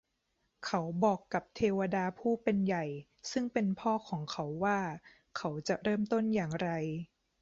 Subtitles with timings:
[0.65, 2.85] เขาบอกกับเทวดาผู้เป็นใหญ่
[3.31, 4.79] ซึ่งเป็นพ่อของเขาว่า
[5.37, 6.69] เขาจะเริ่มต้นอย่างไร